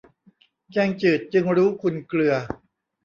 [0.71, 2.33] แกงจืดจึงรู้คุณเกลือ